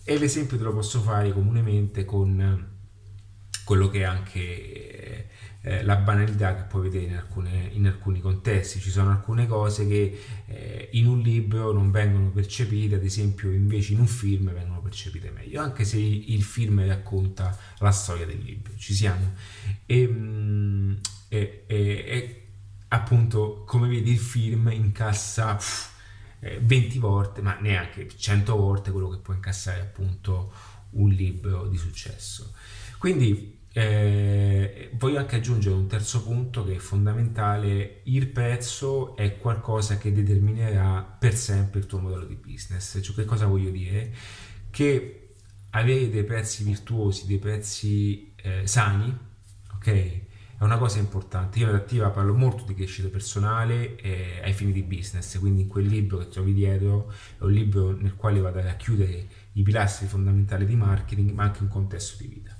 E 0.03 0.17
l'esempio 0.17 0.57
te 0.57 0.63
lo 0.63 0.73
posso 0.73 0.99
fare 0.99 1.31
comunemente 1.31 2.05
con 2.05 2.77
quello 3.63 3.89
che 3.89 3.99
è 3.99 4.03
anche 4.03 5.28
eh, 5.61 5.83
la 5.83 5.97
banalità 5.97 6.55
che 6.55 6.63
puoi 6.63 6.83
vedere 6.83 7.05
in, 7.05 7.15
alcune, 7.15 7.69
in, 7.73 7.85
alcuni 7.85 8.21
contesti. 8.21 8.79
Ci 8.79 8.89
sono 8.89 9.11
alcune 9.11 9.45
cose 9.45 9.87
che 9.87 10.19
eh, 10.45 10.89
in 10.93 11.07
un 11.07 11.19
libro 11.19 11.71
non 11.73 11.91
vengono 11.91 12.29
percepite, 12.29 12.95
ad 12.95 13.03
esempio 13.03 13.51
invece 13.51 13.93
in 13.93 13.99
un 13.99 14.07
film 14.07 14.53
vengono 14.53 14.81
percepite 14.81 15.31
meglio, 15.31 15.61
anche 15.61 15.83
se 15.83 15.97
il 15.97 16.43
film 16.43 16.85
racconta 16.85 17.57
la 17.79 17.91
storia 17.91 18.25
del 18.25 18.39
libro. 18.39 18.73
Ci 18.77 18.93
siamo. 18.93 19.33
E, 19.85 20.07
mm, 20.07 20.93
e, 21.27 21.63
e, 21.67 21.77
e 21.77 22.47
appunto, 22.89 23.63
come 23.65 23.87
vedi, 23.87 24.11
il 24.11 24.19
film 24.19 24.69
incassa... 24.71 25.55
Pff, 25.55 25.97
20 26.39 26.95
eh, 26.95 26.99
volte, 27.01 27.41
ma 27.41 27.57
neanche 27.59 28.07
100 28.07 28.55
volte 28.55 28.91
quello 28.91 29.09
che 29.09 29.17
può 29.17 29.33
incassare 29.33 29.81
appunto 29.81 30.53
un 30.91 31.09
libro 31.09 31.67
di 31.67 31.75
successo. 31.75 32.53
Quindi 32.97 33.58
eh, 33.79 34.89
voglio 34.95 35.19
anche 35.19 35.37
aggiungere 35.37 35.73
un 35.73 35.87
terzo 35.87 36.21
punto 36.21 36.65
che 36.65 36.75
è 36.75 36.79
fondamentale, 36.79 38.01
il 38.03 38.27
prezzo 38.27 39.15
è 39.15 39.37
qualcosa 39.37 39.97
che 39.97 40.11
determinerà 40.11 41.01
per 41.01 41.33
sempre 41.33 41.79
il 41.79 41.85
tuo 41.85 41.99
modello 41.99 42.25
di 42.25 42.35
business, 42.35 42.99
cioè 43.01 43.15
che 43.15 43.23
cosa 43.23 43.45
voglio 43.45 43.69
dire? 43.69 44.13
Che 44.69 45.35
avere 45.69 46.09
dei 46.09 46.25
prezzi 46.25 46.65
virtuosi, 46.65 47.25
dei 47.25 47.37
prezzi 47.37 48.33
eh, 48.35 48.67
sani, 48.67 49.17
ok? 49.75 49.87
È 49.87 50.63
una 50.65 50.77
cosa 50.77 50.99
importante. 50.99 51.59
Io 51.59 51.69
in 51.69 51.75
attiva 51.75 52.09
parlo 52.09 52.33
molto 52.33 52.65
di 52.65 52.73
crescita 52.73 53.07
personale 53.07 53.95
eh, 53.95 54.41
ai 54.43 54.51
fini 54.51 54.73
di 54.73 54.83
business, 54.83 55.39
quindi 55.39 55.61
in 55.61 55.67
quel 55.69 55.85
libro 55.85 56.17
che 56.17 56.27
trovi 56.27 56.53
dietro 56.53 57.13
è 57.37 57.43
un 57.43 57.51
libro 57.53 57.91
nel 57.91 58.15
quale 58.15 58.41
vado 58.41 58.59
a 58.59 58.73
chiudere 58.73 59.25
i 59.53 59.61
pilastri 59.63 60.05
fondamentali 60.07 60.65
di 60.65 60.75
marketing, 60.75 61.31
ma 61.31 61.43
anche 61.43 61.61
un 61.61 61.69
contesto 61.69 62.21
di 62.21 62.27
vita. 62.27 62.58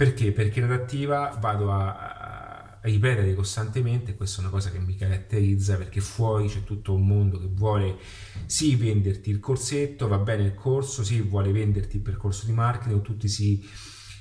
Perché? 0.00 0.32
Perché 0.32 0.60
in 0.60 0.64
adattiva 0.64 1.36
vado 1.38 1.70
a, 1.70 2.78
ripetere 2.84 3.34
costantemente, 3.34 4.16
questa 4.16 4.38
è 4.38 4.40
una 4.40 4.50
cosa 4.50 4.70
che 4.70 4.78
mi 4.78 4.96
caratterizza 4.96 5.76
perché 5.76 6.00
fuori 6.00 6.48
c'è 6.48 6.64
tutto 6.64 6.94
un 6.94 7.06
mondo 7.06 7.38
che 7.38 7.48
vuole 7.52 7.98
sì 8.46 8.76
venderti 8.76 9.28
il 9.28 9.40
corsetto, 9.40 10.08
va 10.08 10.16
bene 10.16 10.44
il 10.44 10.54
corso, 10.54 11.04
sì 11.04 11.20
vuole 11.20 11.52
venderti 11.52 11.96
il 11.96 12.02
percorso 12.02 12.46
di 12.46 12.52
marketing, 12.52 13.02
tutti 13.02 13.28
si, 13.28 13.62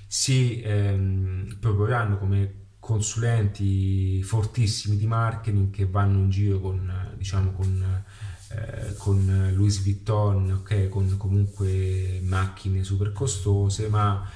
si 0.06 0.62
ehm, 0.62 1.60
proporranno 1.62 2.18
come 2.18 2.72
consulenti 2.80 4.22
fortissimi 4.22 4.98
di 4.98 5.08
marketing 5.08 5.70
che 5.70 5.86
vanno 5.86 6.18
in 6.18 6.30
giro 6.30 6.60
con, 6.60 7.14
diciamo, 7.16 7.54
con, 7.54 8.04
eh, 8.50 8.96
con 8.98 9.54
Louis 9.56 9.82
Vuitton, 9.82 10.52
okay, 10.60 10.90
con 10.90 11.16
comunque 11.16 12.20
macchine 12.22 12.84
super 12.84 13.14
costose, 13.14 13.88
ma 13.88 14.30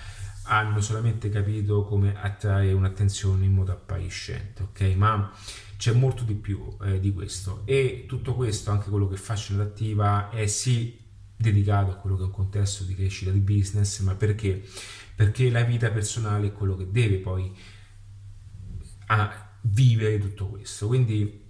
hanno 0.44 0.82
solamente 0.82 1.30
capito 1.30 1.84
come 1.84 2.16
attrarre 2.16 2.74
un'attenzione 2.74 3.46
in 3.46 3.54
modo 3.54 3.72
appariscente, 3.72 4.64
ok? 4.64 4.82
Ma 4.96 5.32
c'è 5.78 5.94
molto 5.94 6.24
di 6.24 6.36
più 6.36 6.76
eh, 6.84 7.00
di 7.00 7.14
questo 7.14 7.62
e 7.66 8.06
tutto 8.08 8.36
questo, 8.36 8.72
anche 8.72 8.90
quello 8.90 9.08
che 9.08 9.18
faccio 9.18 9.54
in 9.54 9.60
attiva, 9.60 10.30
è 10.30 10.48
sì 10.48 11.00
dedicato 11.36 11.92
a 11.92 11.96
quello 11.96 12.16
che 12.16 12.24
è 12.24 12.26
un 12.26 12.32
contesto 12.32 12.84
di 12.84 12.96
crescita 12.96 13.32
di 13.32 13.40
business, 13.40 14.00
ma 14.00 14.16
perché? 14.16 14.64
Perché 15.16 15.50
la 15.50 15.64
vita 15.64 15.92
personale 15.92 16.48
è 16.48 16.52
quello 16.54 16.76
che 16.76 16.90
deve 16.90 17.18
poi 17.18 17.52
a 19.08 19.58
vivere 19.62 20.18
tutto 20.20 20.48
questo. 20.48 20.88
Quindi 20.88 21.43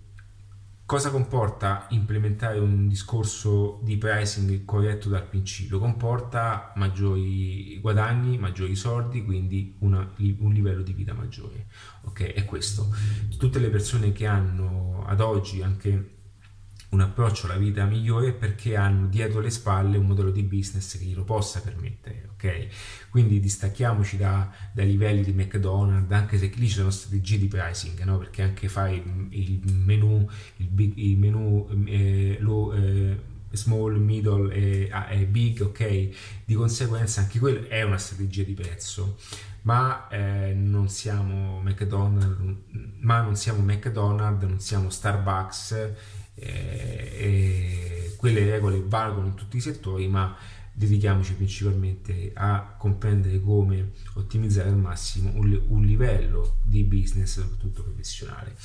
Cosa 0.86 1.12
comporta 1.12 1.88
implementare 1.92 2.60
un 2.60 2.90
discorso 2.90 3.80
di 3.84 3.98
pricing 3.98 4.66
corretto 4.66 5.08
dal 5.08 5.26
principio? 5.26 5.80
Comporta 5.80 6.74
maggiori 6.76 7.80
guadagni, 7.80 8.38
maggiori 8.38 8.76
soldi, 8.76 9.24
quindi 9.24 9.78
una, 9.80 10.14
un 10.40 10.52
livello 10.52 10.82
di 10.82 10.92
vita 10.92 11.14
maggiore. 11.14 11.68
Ok, 12.02 12.34
è 12.34 12.44
questo. 12.44 12.94
Tutte 13.38 13.60
le 13.60 13.70
persone 13.70 14.12
che 14.12 14.28
hanno 14.28 15.06
ad 15.08 15.22
oggi 15.22 15.62
anche 15.62 16.23
un 16.94 17.02
approccio 17.02 17.48
alla 17.48 17.58
vita 17.58 17.86
migliore 17.86 18.34
perché 18.34 18.76
hanno 18.76 19.08
dietro 19.08 19.42
le 19.42 19.50
spalle 19.50 19.98
un 19.98 20.06
modello 20.06 20.30
di 20.30 20.44
business 20.44 20.98
che 20.98 21.06
glielo 21.06 21.24
possa 21.24 21.60
permettere, 21.60 22.30
ok? 22.34 22.68
Quindi 23.10 23.40
distacchiamoci 23.40 24.16
da, 24.16 24.50
dai 24.72 24.86
livelli 24.86 25.24
di 25.24 25.34
McDonald's, 25.34 26.12
anche 26.12 26.38
se 26.38 26.52
lì 26.56 26.68
ci 26.68 26.76
sono 26.76 26.92
strategie 26.92 27.40
di 27.40 27.48
pricing, 27.48 28.04
no? 28.04 28.20
Perché 28.20 28.44
anche 28.44 28.70
fare 28.70 28.94
il, 28.94 29.28
il 29.32 29.74
menu, 29.74 30.30
il, 30.58 30.94
il 30.96 31.18
menu 31.18 31.68
eh, 31.86 32.38
low, 32.40 32.74
eh, 32.74 33.20
small, 33.52 33.96
middle 33.96 34.54
e, 34.54 34.90
e, 35.10 35.26
big, 35.26 35.62
ok? 35.62 36.10
Di 36.46 36.54
conseguenza 36.54 37.22
anche 37.22 37.40
quello 37.40 37.68
è 37.68 37.82
una 37.82 37.98
strategia 37.98 38.44
di 38.44 38.54
prezzo. 38.54 39.18
Ma 39.64 40.10
eh, 40.10 40.54
non 40.54 40.90
siamo 40.90 41.62
McDonald's, 41.62 42.38
ma 43.00 43.22
non 43.22 43.36
siamo 43.36 43.64
McDonald's, 43.64 44.46
non 44.46 44.60
siamo 44.60 44.90
Starbucks 44.90 46.22
eh, 46.46 48.16
quelle 48.18 48.46
regole 48.46 48.82
valgono 48.86 49.28
in 49.28 49.36
tutti 49.36 49.58
i 49.58 49.62
settori, 49.62 50.08
ma 50.08 50.36
dedichiamoci 50.76 51.36
principalmente 51.36 52.32
a 52.34 52.76
comprendere 52.78 53.40
come 53.40 53.92
ottimizzare 54.16 54.70
al 54.70 54.78
massimo 54.78 55.32
un, 55.36 55.62
un, 55.68 55.84
livello 55.84 56.58
di 56.64 56.84
business, 56.84 57.40
soprattutto 57.40 57.84
professionale. 57.84 58.56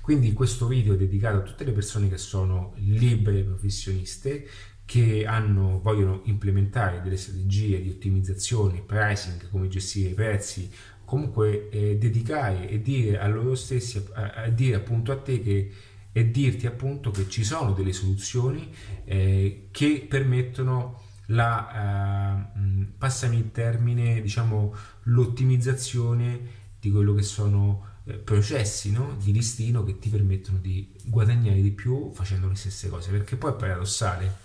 Quindi 0.00 0.32
questo 0.32 0.68
video 0.68 0.94
è 0.94 0.96
dedicato 0.96 1.38
a 1.38 1.42
tutte 1.42 1.64
le 1.64 1.72
persone 1.72 2.08
che 2.08 2.18
sono 2.18 2.74
libere 2.76 3.42
professioniste, 3.42 4.46
che 4.84 5.26
hanno, 5.26 5.80
vogliono 5.82 6.20
implementare 6.26 7.02
delle 7.02 7.16
strategie 7.16 7.82
di 7.82 7.90
ottimizzazione, 7.90 8.82
pricing, 8.82 9.50
come 9.50 9.66
gestire 9.66 10.10
i 10.10 10.14
prezzi, 10.14 10.70
comunque 11.04 11.68
eh, 11.70 11.98
dedicare 11.98 12.68
e 12.68 12.80
dire 12.80 13.18
a 13.18 13.26
loro 13.26 13.56
stessi, 13.56 14.04
a, 14.12 14.44
a 14.44 14.48
dire 14.48 14.76
appunto 14.76 15.10
a 15.10 15.16
te 15.16 15.42
che 15.42 15.72
e 16.16 16.30
dirti 16.30 16.66
appunto 16.66 17.10
che 17.10 17.28
ci 17.28 17.44
sono 17.44 17.74
delle 17.74 17.92
soluzioni 17.92 18.74
eh, 19.04 19.68
che 19.70 20.06
permettono 20.08 21.02
la, 21.26 22.48
eh, 22.54 22.86
passami 22.96 23.36
il 23.36 23.52
termine, 23.52 24.22
diciamo 24.22 24.74
l'ottimizzazione 25.02 26.40
di 26.80 26.90
quello 26.90 27.12
che 27.12 27.20
sono 27.20 27.98
eh, 28.04 28.14
processi 28.14 28.92
no? 28.92 29.18
di 29.22 29.30
listino 29.30 29.84
che 29.84 29.98
ti 29.98 30.08
permettono 30.08 30.56
di 30.56 30.90
guadagnare 31.04 31.60
di 31.60 31.70
più 31.70 32.10
facendo 32.14 32.48
le 32.48 32.54
stesse 32.54 32.88
cose, 32.88 33.10
perché 33.10 33.36
poi 33.36 33.50
è 33.50 33.54
paradossale. 33.54 34.36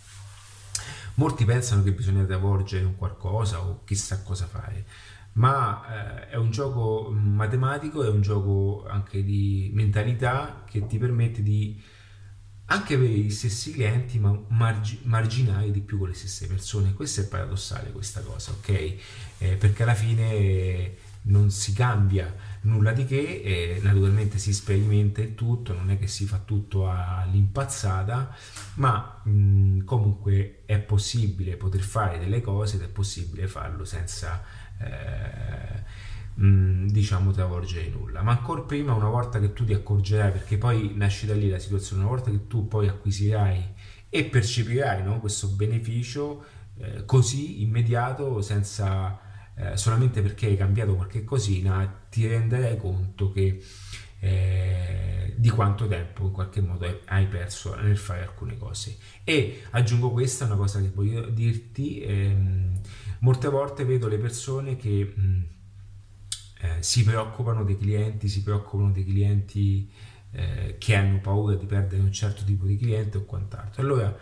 Molti 1.13 1.45
pensano 1.45 1.83
che 1.83 1.93
bisogna 1.93 2.25
travolgere 2.25 2.83
un 2.83 2.97
qualcosa 2.97 3.61
o 3.61 3.85
chissà 3.85 4.21
cosa 4.23 4.45
fare 4.45 4.85
ma 5.33 6.25
eh, 6.25 6.29
è 6.29 6.35
un 6.35 6.51
gioco 6.51 7.09
matematico, 7.11 8.03
è 8.03 8.09
un 8.09 8.21
gioco 8.21 8.85
anche 8.87 9.23
di 9.23 9.71
mentalità 9.73 10.63
che 10.69 10.85
ti 10.87 10.97
permette 10.97 11.41
di 11.41 11.81
anche 12.65 12.93
avere 12.93 13.13
gli 13.13 13.29
stessi 13.29 13.71
clienti 13.73 14.17
ma 14.17 14.37
margi- 14.47 14.99
marginare 15.03 15.71
di 15.71 15.81
più 15.81 15.97
con 15.97 16.07
le 16.07 16.13
stesse 16.13 16.47
persone. 16.47 16.93
Questo 16.93 17.21
è 17.21 17.27
paradossale 17.27 17.91
questa 17.91 18.21
cosa, 18.21 18.51
ok? 18.51 18.69
Eh, 19.39 19.55
perché 19.57 19.83
alla 19.83 19.93
fine 19.93 20.95
non 21.23 21.51
si 21.51 21.73
cambia 21.73 22.33
nulla 22.61 22.93
di 22.93 23.05
che, 23.05 23.41
eh, 23.43 23.79
naturalmente 23.83 24.37
si 24.37 24.53
sperimenta 24.53 25.21
il 25.21 25.35
tutto, 25.35 25.73
non 25.73 25.91
è 25.91 25.99
che 25.99 26.07
si 26.07 26.25
fa 26.25 26.39
tutto 26.43 26.89
all'impazzata, 26.89 28.35
ma 28.75 29.21
mh, 29.23 29.83
comunque 29.83 30.63
è 30.65 30.79
possibile 30.79 31.57
poter 31.57 31.81
fare 31.81 32.19
delle 32.19 32.41
cose 32.41 32.77
ed 32.77 32.83
è 32.83 32.87
possibile 32.87 33.47
farlo 33.47 33.85
senza 33.85 34.43
eh, 34.83 36.41
mh, 36.41 36.87
diciamo 36.87 37.31
travolgere 37.31 37.89
nulla. 37.89 38.21
Ma 38.21 38.31
ancora 38.31 38.61
prima 38.61 38.93
una 38.93 39.09
volta 39.09 39.39
che 39.39 39.53
tu 39.53 39.65
ti 39.65 39.73
accorgerai 39.73 40.31
perché 40.31 40.57
poi 40.57 40.93
nasce 40.95 41.25
da 41.27 41.33
lì 41.33 41.49
la 41.49 41.59
situazione 41.59 42.01
una 42.03 42.11
volta 42.11 42.31
che 42.31 42.47
tu 42.47 42.67
poi 42.67 42.87
acquisirai 42.87 43.73
e 44.09 44.25
percepirai 44.25 45.03
no, 45.03 45.19
questo 45.19 45.47
beneficio 45.49 46.43
eh, 46.77 47.05
così 47.05 47.61
immediato 47.61 48.41
senza 48.41 49.19
eh, 49.55 49.77
solamente 49.77 50.21
perché 50.21 50.47
hai 50.47 50.57
cambiato 50.57 50.95
qualche 50.95 51.23
cosina 51.23 52.03
ti 52.09 52.27
renderai 52.27 52.77
conto 52.77 53.31
che 53.31 53.61
eh, 54.21 55.33
di 55.35 55.49
quanto 55.49 55.87
tempo 55.87 56.25
in 56.25 56.31
qualche 56.31 56.61
modo 56.61 57.01
hai 57.05 57.25
perso 57.27 57.75
nel 57.75 57.97
fare 57.97 58.21
alcune 58.21 58.57
cose 58.57 58.97
e 59.23 59.63
aggiungo 59.71 60.11
questa 60.11 60.45
una 60.45 60.55
cosa 60.55 60.79
che 60.79 60.91
voglio 60.93 61.25
dirti 61.27 62.01
ehm, 62.01 62.79
Molte 63.21 63.49
volte 63.49 63.85
vedo 63.85 64.07
le 64.07 64.17
persone 64.17 64.77
che 64.77 65.13
mh, 65.15 65.21
mm, 65.21 65.41
eh, 66.61 66.81
si 66.81 67.03
preoccupano 67.03 67.63
dei 67.63 67.77
clienti, 67.77 68.27
si 68.27 68.41
preoccupano 68.41 68.91
dei 68.91 69.05
clienti 69.05 69.91
eh, 70.31 70.77
che 70.79 70.95
hanno 70.95 71.19
paura 71.19 71.55
di 71.55 71.67
perdere 71.67 72.01
un 72.01 72.11
certo 72.11 72.43
tipo 72.43 72.65
di 72.65 72.77
cliente 72.77 73.17
o 73.19 73.25
quant'altro. 73.25 73.83
Allora, 73.83 74.17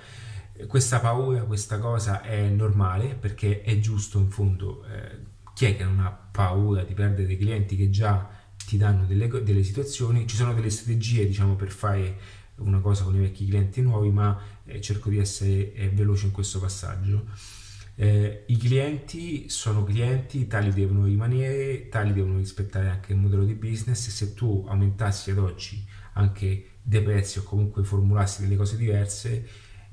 questa 0.67 0.99
paura, 0.99 1.43
questa 1.43 1.79
cosa 1.79 2.21
è 2.21 2.49
normale 2.49 3.15
perché 3.15 3.61
è 3.61 3.79
giusto 3.79 4.19
in 4.19 4.29
fondo. 4.29 4.83
Eh, 4.85 5.27
chi 5.53 5.65
è 5.65 5.77
che 5.77 5.83
non 5.85 5.99
ha 5.99 6.11
paura 6.11 6.83
di 6.83 6.93
perdere 6.93 7.25
dei 7.25 7.37
clienti 7.37 7.77
che 7.77 7.89
già 7.89 8.29
ti 8.69 8.77
danno 8.77 9.05
delle, 9.05 9.27
delle 9.27 9.63
situazioni? 9.63 10.27
Ci 10.27 10.35
sono 10.35 10.53
delle 10.53 10.69
strategie, 10.69 11.25
diciamo, 11.25 11.55
per 11.55 11.71
fare 11.71 12.17
una 12.57 12.79
cosa 12.79 13.03
con 13.03 13.15
i 13.15 13.19
vecchi 13.19 13.47
clienti 13.47 13.81
nuovi, 13.81 14.11
ma 14.11 14.39
eh, 14.65 14.79
cerco 14.79 15.09
di 15.09 15.17
essere 15.17 15.73
eh, 15.73 15.89
veloce 15.89 16.27
in 16.27 16.31
questo 16.31 16.59
passaggio. 16.59 17.25
Eh, 17.95 18.43
I 18.45 18.57
clienti 18.57 19.49
sono 19.49 19.83
clienti, 19.83 20.45
tali 20.45 20.71
devono 20.71 21.05
rimanere, 21.05 21.89
tali 21.89 22.13
devono 22.13 22.37
rispettare 22.37 22.89
anche 22.89 23.13
il 23.13 23.17
modello 23.17 23.43
di 23.43 23.55
business 23.55 24.07
e 24.07 24.11
se 24.11 24.33
tu 24.35 24.65
aumentassi 24.69 25.31
ad 25.31 25.39
oggi 25.39 25.83
anche 26.13 26.65
dei 26.81 27.01
prezzi 27.01 27.39
o 27.39 27.43
comunque 27.43 27.83
formulassi 27.83 28.41
delle 28.43 28.55
cose 28.55 28.77
diverse, 28.77 29.47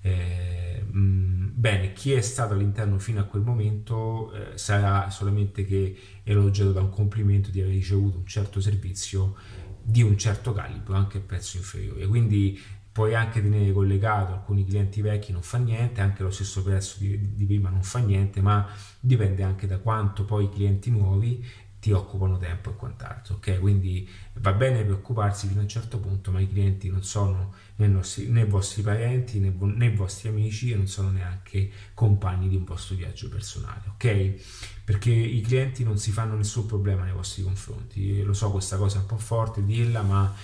eh, 0.07 0.85
mm, 0.95 1.49
bene, 1.53 1.93
chi 1.93 2.13
è 2.13 2.21
stato 2.21 2.55
all'interno 2.55 2.99
fino 2.99 3.21
a 3.21 3.25
quel 3.25 3.43
momento 3.43 4.33
eh, 4.33 4.57
sarà 4.57 5.11
solamente 5.11 5.65
che 5.65 5.97
elogiato 6.23 6.73
da 6.73 6.81
un 6.81 6.91
complimento 6.91 7.51
di 7.51 7.61
aver 7.61 7.73
ricevuto 7.73 8.19
un 8.19 8.27
certo 8.27 8.61
servizio 8.61 9.35
di 9.83 10.03
un 10.03 10.17
certo 10.17 10.53
calibro 10.53 10.95
anche 10.95 11.19
a 11.19 11.21
prezzo 11.21 11.57
inferiore. 11.57 12.07
Quindi 12.07 12.61
puoi 12.93 13.15
anche 13.15 13.43
tenere 13.43 13.73
collegato 13.73 14.33
alcuni 14.33 14.65
clienti 14.65 15.03
vecchi 15.03 15.33
non 15.33 15.43
fa 15.43 15.59
niente, 15.59 16.01
anche 16.01 16.23
lo 16.23 16.31
stesso 16.31 16.63
prezzo 16.63 16.97
di, 16.99 17.35
di, 17.35 17.45
prima 17.45 17.69
non 17.69 17.83
fa 17.83 17.99
niente, 17.99 18.41
ma 18.41 18.67
dipende 19.01 19.43
anche 19.43 19.67
da 19.67 19.79
quanto 19.79 20.25
poi 20.25 20.45
i 20.45 20.49
clienti 20.49 20.91
nuovi 20.91 21.45
ti 21.87 21.93
occupano 21.93 22.37
tempo 22.37 22.71
e 22.71 22.75
quant'altro, 22.75 23.37
ok? 23.37 23.61
Quindi 23.61 24.09
va 24.41 24.53
bene 24.53 24.83
preoccuparsi 24.83 25.47
fino 25.47 25.61
a 25.61 25.63
un 25.63 25.69
certo 25.69 26.01
punto, 26.01 26.33
ma 26.33 26.41
i 26.41 26.49
clienti 26.49 26.91
non 26.91 27.05
sono 27.05 27.55
né, 27.77 27.87
nostri, 27.87 28.27
né 28.27 28.45
vostri 28.45 28.83
parenti 28.83 29.39
né, 29.39 29.55
né 29.57 29.93
vostri 29.93 30.29
amici 30.29 30.73
e 30.73 30.75
non 30.75 30.89
sono 30.89 31.11
neanche 31.11 31.71
compagni 31.95 32.49
di 32.49 32.57
un 32.57 32.65
vostro 32.65 32.97
viaggio 32.97 33.29
personale, 33.29 33.83
ok? 33.95 34.83
Perché 34.83 35.13
i 35.13 35.41
clienti 35.43 35.85
non 35.85 35.97
si 35.97 36.11
fanno 36.11 36.35
nessun 36.35 36.67
problema 36.67 37.05
nei 37.05 37.13
vostri 37.13 37.45
confronti. 37.45 38.21
Lo 38.25 38.33
so, 38.33 38.51
questa 38.51 38.77
cosa 38.77 38.99
è 38.99 39.01
un 39.03 39.07
po' 39.07 39.19
forte 39.19 39.65
dirla, 39.65 40.03
ma 40.03 40.35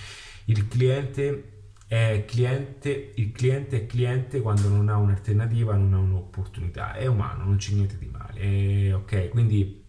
il 0.45 0.65
cliente 0.69 1.71
è 1.87 2.23
cliente, 2.25 3.11
il 3.15 3.33
cliente 3.33 3.81
è 3.81 3.85
cliente 3.85 4.39
quando 4.39 4.69
non 4.69 4.87
ha 4.87 4.95
un'alternativa, 4.95 5.75
non 5.75 5.93
ha 5.93 5.99
un'opportunità, 5.99 6.93
è 6.93 7.05
umano, 7.05 7.43
non 7.43 7.57
c'è 7.57 7.73
niente 7.73 7.97
di 7.97 8.05
male, 8.05 8.39
è 8.39 8.95
ok, 8.95 9.27
quindi 9.27 9.82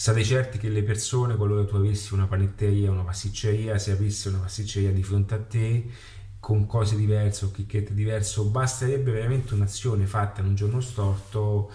State 0.00 0.22
certi 0.22 0.58
che 0.58 0.68
le 0.68 0.84
persone, 0.84 1.34
qualora 1.34 1.64
tu 1.64 1.74
avessi 1.74 2.14
una 2.14 2.28
panetteria, 2.28 2.88
una 2.88 3.02
pasticceria, 3.02 3.78
se 3.78 3.90
avessi 3.90 4.28
una 4.28 4.38
pasticceria 4.38 4.92
di 4.92 5.02
fronte 5.02 5.34
a 5.34 5.40
te, 5.40 5.90
con 6.38 6.66
cose 6.66 6.94
diverse 6.94 7.46
o 7.46 7.50
chicchette 7.50 7.94
diverse, 7.94 8.40
basterebbe 8.42 9.10
veramente 9.10 9.54
un'azione 9.54 10.06
fatta 10.06 10.40
in 10.40 10.46
un 10.46 10.54
giorno 10.54 10.80
storto, 10.80 11.72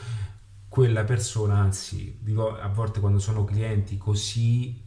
quella 0.69 1.03
persona, 1.03 1.57
anzi, 1.57 2.17
a 2.61 2.69
volte 2.69 3.01
quando 3.01 3.19
sono 3.19 3.43
clienti 3.43 3.97
così, 3.97 4.81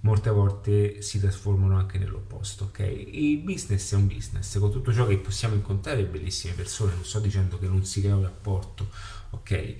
molte 0.00 0.28
volte 0.28 1.00
si 1.00 1.18
trasformano 1.18 1.78
anche 1.78 1.96
nell'opposto, 1.96 2.64
ok? 2.64 2.80
Il 2.80 3.38
business 3.38 3.94
è 3.94 3.96
un 3.96 4.06
business, 4.06 4.58
con 4.58 4.70
tutto 4.70 4.92
ciò 4.92 5.06
che 5.06 5.16
possiamo 5.16 5.54
incontrare 5.54 6.04
bellissime 6.04 6.52
persone, 6.52 6.92
non 6.92 7.04
sto 7.06 7.20
dicendo 7.20 7.58
che 7.58 7.68
non 7.68 7.86
si 7.86 8.02
crea 8.02 8.16
un 8.16 8.22
rapporto, 8.24 8.90
ok? 9.30 9.76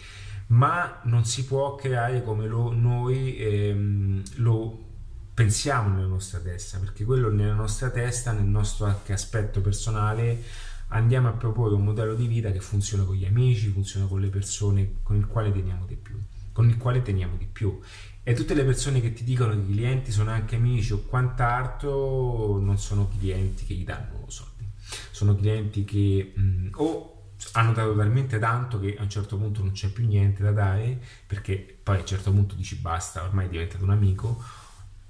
Ma 0.52 1.00
non 1.04 1.25
si 1.25 1.44
può 1.44 1.75
creare 1.76 2.23
come 2.23 2.47
lo, 2.47 2.73
noi 2.73 3.37
ehm, 3.38 4.23
lo 4.37 4.90
pensiamo 5.35 5.94
nella 5.94 6.06
nostra 6.06 6.40
testa, 6.40 6.78
perché 6.78 7.04
quello 7.04 7.30
nella 7.30 7.54
nostra 7.54 7.90
testa, 7.90 8.32
nel 8.32 8.44
nostro 8.44 8.85
anche 8.85 9.12
aspetto 9.12 9.61
personale, 9.61 10.42
andiamo 10.88 11.28
a 11.28 11.32
proporre 11.32 11.75
un 11.75 11.85
modello 11.85 12.14
di 12.14 12.26
vita 12.26 12.50
che 12.52 12.61
funziona 12.61 13.04
con 13.04 13.14
gli 13.14 13.25
amici, 13.25 13.68
funziona 13.68 14.06
con 14.06 14.21
le 14.21 14.28
persone 14.28 14.97
con 15.02 15.16
il 15.16 15.26
quale 15.26 15.52
teniamo 15.52 15.87
di 15.87 15.97
più, 15.97 16.21
con 16.52 16.68
il 16.68 16.76
quale 16.76 17.00
teniamo 17.00 17.37
di 17.37 17.47
più. 17.50 17.80
E 18.23 18.35
tutte 18.35 18.52
le 18.54 18.64
persone 18.64 19.00
che 19.00 19.14
ti 19.14 19.25
dicono 19.25 19.52
che 19.52 19.61
i 19.61 19.73
clienti 19.73 20.12
sono 20.12 20.30
anche 20.30 20.56
amici 20.56 20.92
o 20.92 20.99
quant'altro 20.99 22.59
non 22.61 22.78
sono 22.78 23.09
clienti 23.18 23.64
che 23.64 23.75
gli 23.75 23.85
danno 23.85 24.26
soldi, 24.28 24.68
sono 25.11 25.35
clienti 25.35 25.85
che 25.85 26.32
mh, 26.35 26.68
o 26.75 27.12
hanno 27.52 27.72
dato 27.72 27.94
talmente 27.94 28.38
tanto 28.38 28.78
che 28.80 28.96
a 28.99 29.02
un 29.02 29.11
certo 29.11 29.37
punto 29.37 29.62
non 29.62 29.72
c'è 29.72 29.88
più 29.88 30.06
niente 30.06 30.42
da 30.42 30.52
dare 30.52 30.99
perché 31.26 31.78
poi 31.82 31.96
a 31.96 32.00
un 32.00 32.06
certo 32.06 32.30
punto 32.30 32.54
dici 32.54 32.76
basta, 32.76 33.22
ormai 33.22 33.46
è 33.46 33.49
diventato 33.49 33.84
un 33.84 33.90
amico 33.90 34.42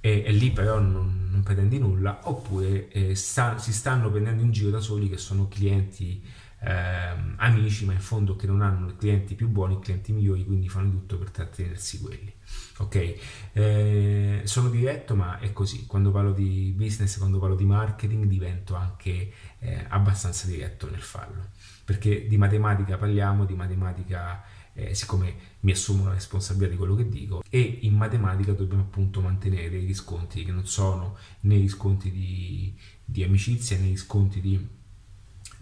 e, 0.00 0.24
e 0.26 0.32
lì 0.32 0.50
però 0.50 0.78
non, 0.80 1.28
non, 1.30 1.42
pretendi 1.42 1.78
nulla 1.78 2.20
oppure 2.24 2.88
eh, 2.88 3.14
sta, 3.14 3.58
si 3.58 3.72
stanno 3.72 4.10
prendendo 4.10 4.42
in 4.42 4.50
giro 4.50 4.70
da 4.70 4.80
soli 4.80 5.08
che 5.08 5.16
sono 5.16 5.46
clienti 5.48 6.22
eh, 6.64 7.35
amici 7.37 7.85
ma 7.85 7.92
in 7.92 8.00
fondo 8.00 8.37
che 8.37 8.47
non 8.47 8.62
hanno 8.62 8.95
clienti 8.97 9.35
più 9.35 9.49
buoni, 9.49 9.78
clienti 9.81 10.12
migliori 10.12 10.45
quindi 10.45 10.69
fanno 10.69 10.90
tutto 10.90 11.19
per 11.19 11.31
trattenersi 11.31 12.00
quelli 12.00 12.33
ok? 12.78 13.14
Eh, 13.52 14.40
sono 14.45 14.69
diretto 14.69 15.14
ma 15.14 15.38
è 15.38 15.52
così. 15.52 15.87
Quando 15.87 16.11
parlo 16.11 16.33
di 16.33 16.73
business 16.76 17.19
quando 17.19 17.38
parlo 17.38 17.54
di 17.54 17.64
marketing 17.64 18.25
divento 18.26 18.75
anche 18.75 19.33
eh, 19.59 19.87
abbastanza 19.88 20.47
diretto 20.47 20.90
nel 20.90 21.00
farlo. 21.00 21.50
Perché 21.85 22.26
di 22.26 22.37
matematica 22.37 22.97
parliamo, 22.97 23.45
di 23.45 23.54
matematica, 23.54 24.42
eh, 24.73 24.95
siccome 24.95 25.35
mi 25.61 25.73
assumo 25.73 26.04
la 26.04 26.14
responsabilità 26.14 26.73
di 26.73 26.78
quello 26.78 26.95
che 26.95 27.09
dico, 27.09 27.42
e 27.49 27.78
in 27.83 27.95
matematica 27.95 28.52
dobbiamo 28.52 28.83
appunto 28.83 29.21
mantenere 29.21 29.69
dei 29.71 29.85
riscontri 29.85 30.45
che 30.45 30.52
non 30.52 30.66
sono 30.66 31.16
né 31.40 31.57
riscontri 31.57 32.11
di, 32.11 32.75
di 33.04 33.23
amicizia 33.23 33.76
né 33.78 33.88
riscontri 33.88 34.40
di, 34.40 34.69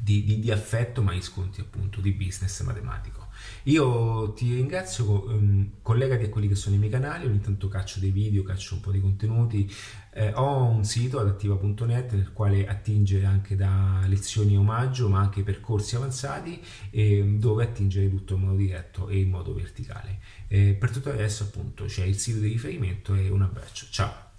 di, 0.03 0.25
di, 0.25 0.41
di 0.41 0.51
affetto, 0.51 1.03
ma 1.03 1.13
riscontri 1.13 1.61
appunto 1.61 2.01
di 2.01 2.13
business 2.13 2.63
matematico. 2.63 3.29
Io 3.65 4.33
ti 4.33 4.55
ringrazio, 4.55 5.29
um, 5.29 5.71
collegati 5.83 6.25
a 6.25 6.29
quelli 6.29 6.49
che 6.49 6.55
sono 6.55 6.77
i 6.77 6.79
miei 6.79 6.91
canali, 6.91 7.27
ogni 7.27 7.41
tanto 7.41 7.69
caccio 7.69 8.01
dei 8.01 8.11
video, 8.11 8.43
caccio 8.43 8.75
un 8.75 8.81
po' 8.81 8.91
di 8.91 9.01
contenuti. 9.01 9.71
Eh, 10.13 10.33
ho 10.35 10.65
un 10.65 10.85
sito 10.85 11.21
adattiva.net 11.21 12.13
nel 12.13 12.33
quale 12.33 12.67
attingere 12.67 13.27
anche 13.27 13.57
da 13.57 14.03
lezioni 14.07 14.57
omaggio, 14.57 15.09
ma 15.09 15.21
anche 15.21 15.43
percorsi 15.43 15.97
avanzati, 15.97 16.61
eh, 16.91 17.37
dove 17.39 17.65
attingere 17.65 18.09
tutto 18.09 18.35
in 18.35 18.41
modo 18.41 18.57
diretto 18.57 19.09
e 19.09 19.21
in 19.21 19.31
modo 19.31 19.55
verticale. 19.55 20.19
Eh, 20.49 20.75
per 20.75 20.91
tutto 20.91 21.11
adesso 21.11 21.45
appunto 21.45 21.85
c'è 21.85 22.05
il 22.05 22.17
sito 22.17 22.41
di 22.41 22.49
riferimento 22.49 23.15
e 23.15 23.29
un 23.29 23.43
abbraccio. 23.43 23.87
Ciao! 23.91 24.30